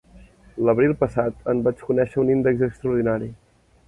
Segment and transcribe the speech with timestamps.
[0.69, 3.29] L'abril passat en vaig conèixer un índex extraordinari.